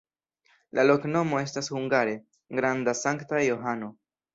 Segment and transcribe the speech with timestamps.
[0.77, 2.19] La loknomo estas hungare:
[2.61, 3.97] granda-Sankta Johano.